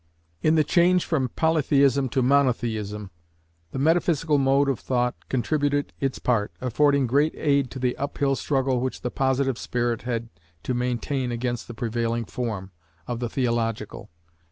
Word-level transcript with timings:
In 0.41 0.55
the 0.55 0.63
change 0.63 1.05
from 1.05 1.29
Polytheism 1.29 2.09
to 2.09 2.23
Monotheism, 2.23 3.11
the 3.69 3.77
Metaphysical 3.77 4.39
mode 4.39 4.67
of 4.67 4.79
thought 4.79 5.13
contributed 5.29 5.93
its 5.99 6.17
part, 6.17 6.51
affording 6.59 7.05
great 7.05 7.35
aid 7.37 7.69
to 7.69 7.77
the 7.77 7.95
up 7.97 8.17
hill 8.17 8.35
struggle 8.35 8.79
which 8.79 9.01
the 9.01 9.11
Positive 9.11 9.59
spirit 9.59 10.01
had 10.01 10.29
to 10.63 10.73
maintain 10.73 11.31
against 11.31 11.67
the 11.67 11.75
prevailing 11.75 12.25
form, 12.25 12.71
of 13.05 13.19
the 13.19 13.29
Theological. 13.29 14.09